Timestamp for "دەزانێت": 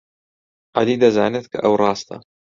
1.03-1.45